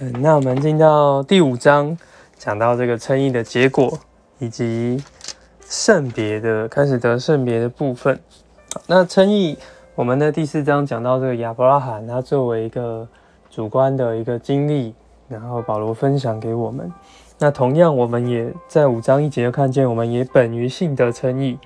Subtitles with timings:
[0.00, 1.96] 嗯，那我们进到第五章，
[2.36, 3.98] 讲到这个称义的结果，
[4.38, 5.02] 以及
[5.68, 8.18] 圣别的开始得圣别的部分。
[8.86, 9.56] 那称义，
[9.94, 13.06] 我们的第四章讲到这个亚伯拉罕，他作为一个
[13.50, 14.94] 主观的一个经历，
[15.28, 16.90] 然后保罗分享给我们。
[17.38, 21.58] 那同样，我们也在五章一节就看见，我们也本于信得称义，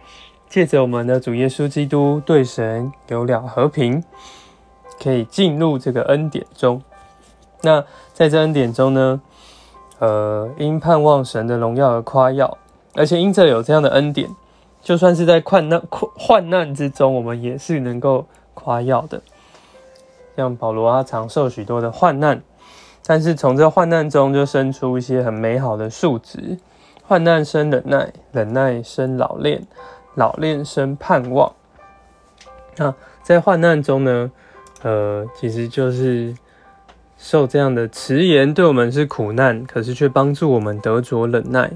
[0.48, 4.02] 借着我们的主耶稣基督对神有了和平，
[5.02, 6.82] 可以进入这个恩典中。
[7.66, 9.20] 那在这恩典中呢，
[9.98, 12.56] 呃，因盼望神的荣耀而夸耀，
[12.94, 14.30] 而且因着有这样的恩典，
[14.80, 19.20] 就算是在困难、患难之中，我们也是能够夸耀的。
[20.36, 22.40] 像保罗他常受许多的患难。
[23.08, 26.56] 但是从这患难中就生出一些很美好的数值，
[27.04, 29.66] 患难生忍耐，忍耐生老练，
[30.14, 31.52] 老练生盼望。
[32.76, 34.30] 那在患难中呢，
[34.82, 36.34] 呃，其实就是
[37.26, 41.72] 受这样的迟延，对我们是苦难，可是却帮助我们得着忍耐。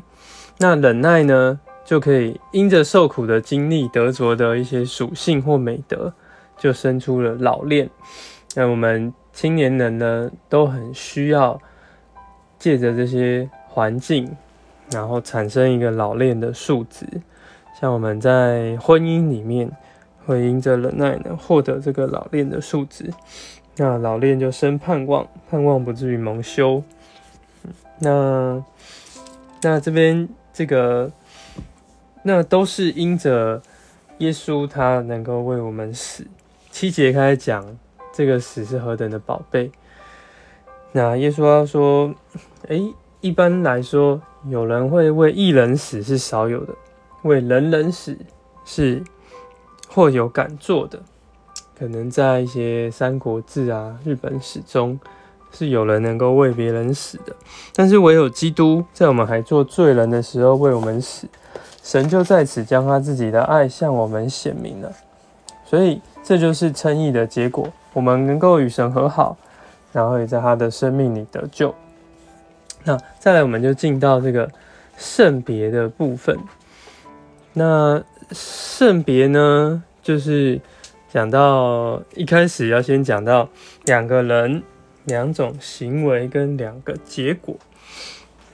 [0.58, 6.12] 那忍耐呢，就可以因着受苦的经历得着的一些属性或美德，
[6.56, 7.90] 就生出了老练。
[8.54, 9.12] 那我们。
[9.32, 11.58] 青年人呢，都很需要
[12.58, 14.36] 借着这些环境，
[14.90, 17.06] 然后产生一个老练的素质。
[17.80, 19.70] 像我们在婚姻里面，
[20.26, 23.10] 会因着忍耐呢，获得这个老练的素质。
[23.76, 26.82] 那老练就生盼望，盼望不至于蒙羞。
[27.98, 28.64] 那
[29.62, 31.10] 那这边这个，
[32.22, 33.62] 那都是因着
[34.18, 36.26] 耶稣他能够为我们死。
[36.70, 37.78] 七节开始讲。
[38.12, 39.70] 这个死是何等的宝贝！
[40.90, 42.12] 那耶稣要说
[42.68, 42.76] ：“哎，
[43.20, 46.74] 一般来说，有人会为一人死是少有的，
[47.22, 48.18] 为人人死
[48.64, 49.00] 是
[49.88, 51.00] 或有敢做的。
[51.80, 55.00] 可能在一些三国志啊、日本史中，
[55.50, 57.34] 是有人能够为别人死的。
[57.74, 61.26] 但是唯有基督在我们还做罪人的时候为我们死，
[61.82, 64.92] 神就在此将他自己的爱向我们显明了。
[65.64, 69.36] 所以这就是称义的结果。”我们能够与神和好，
[69.92, 71.74] 然后也在他的生命里得救。
[72.84, 74.48] 那再来，我们就进到这个
[74.96, 76.38] 圣别的部分。
[77.54, 80.60] 那圣别呢，就是
[81.12, 83.48] 讲到一开始要先讲到
[83.84, 84.62] 两个人、
[85.06, 87.56] 两种行为跟两个结果。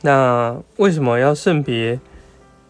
[0.00, 2.00] 那为什么要圣别？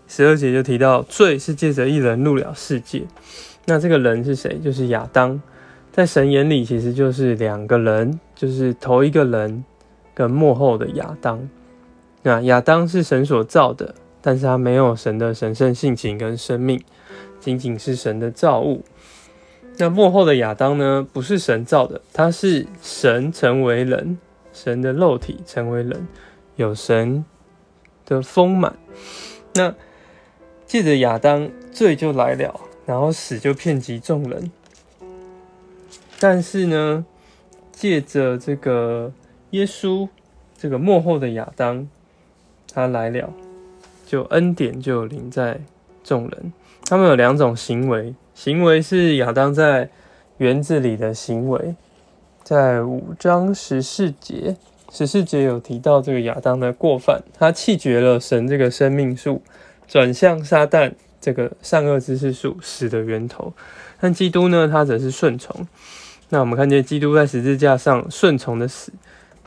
[0.09, 3.05] 十二节就提到罪是借着一人入了世界。
[3.67, 4.59] 那这个人是谁？
[4.59, 5.41] 就是亚当。
[5.93, 9.65] 在神眼里，其实就是两个人，就是头一个人
[10.15, 11.49] 跟幕后的亚当。
[12.23, 16.83] 那亚当是神所造的，但是他没有神的神圣性情跟生命，
[17.41, 18.85] 仅仅是神的造物。
[19.79, 24.19] 那幕后的亚当呢，不是神造的，他是神成为人，
[24.53, 26.09] 神的肉体成为人，
[26.57, 27.25] 有神
[28.07, 28.77] 的丰满。
[29.55, 29.75] 那
[30.67, 34.51] 借着亚当，罪就来了，然后死就遍及众人。
[36.19, 37.05] 但是呢，
[37.71, 39.13] 借着这个
[39.51, 40.09] 耶稣，
[40.57, 41.87] 这个幕后的亚当，
[42.73, 43.31] 他来了，
[44.07, 45.61] 就恩典就临在
[46.07, 46.53] 众人。
[46.85, 49.91] 他们有两种行为，行为是亚当在
[50.39, 51.75] 园子里的行为，
[52.45, 54.57] 在五章十四节，
[54.93, 59.43] 十四节有提到这个亚当的过犯，他弃绝了神这个生命树，
[59.89, 63.53] 转向撒旦这个善恶知识树，死的源头。
[64.01, 65.67] 但基督呢，他则是顺从。
[66.29, 68.93] 那我们看见基督在十字架上顺从的死，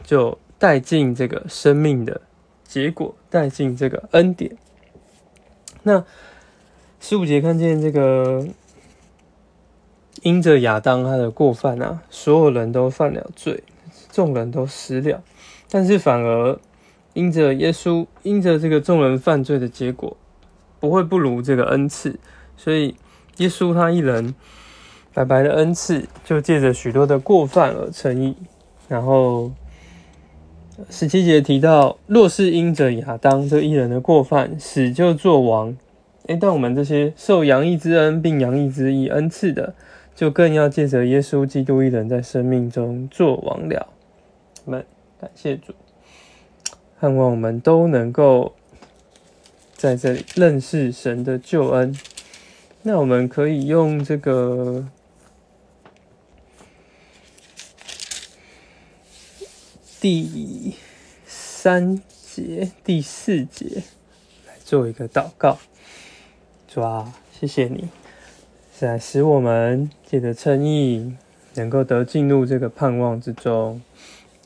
[0.03, 2.19] 就带进这个生命的
[2.65, 4.57] 结果，带进这个恩典。
[5.83, 6.03] 那
[7.09, 8.45] 十五节看见这个，
[10.21, 13.63] 因着亚当他的过犯啊，所有人都犯了罪，
[14.11, 15.23] 众人都死了，
[15.71, 16.59] 但是反而
[17.13, 20.15] 因着耶稣，因着这个众人犯罪的结果，
[20.79, 22.19] 不会不如这个恩赐，
[22.55, 22.93] 所以
[23.37, 24.35] 耶稣他一人。
[25.11, 28.35] 白白的恩赐，就借着许多的过犯而成义。
[28.87, 29.51] 然后
[30.91, 35.75] 十七节提到，若是因着亚当这一人的过犯，死就做王。
[36.29, 39.73] 诶，但我们这些受洋溢之恩并洋溢之义恩赐的，
[40.15, 43.87] 就更要借着耶稣基督一人在生命中做王了。
[44.65, 44.85] 我们
[45.19, 45.73] 感谢主，
[46.99, 48.53] 盼望我们都能够
[49.75, 51.97] 在这里认识神的救恩。
[52.83, 54.87] 那我们可以用这个。
[60.01, 60.75] 第
[61.25, 63.83] 三节、第四节
[64.47, 65.57] 来做一个祷告，
[66.71, 67.89] 主啊，谢谢你，
[68.77, 71.15] 在使我们借着称义，
[71.55, 73.81] 能够得进入这个盼望之中。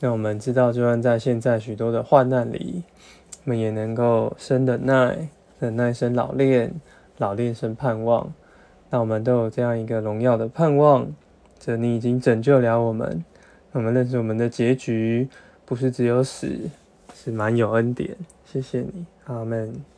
[0.00, 2.82] 让我们知道，就算在现在许多的患难里，
[3.44, 5.28] 我们也能够生忍耐，
[5.60, 6.72] 忍耐生老练，
[7.18, 8.32] 老练生盼望。
[8.88, 11.06] 那我们都有这样一个荣耀的盼望，
[11.58, 13.22] 这你已经拯救了我们。
[13.72, 15.28] 我们认识我们的结局
[15.66, 16.70] 不是只有死，
[17.14, 18.16] 是蛮有恩典。
[18.50, 19.93] 谢谢你，阿门。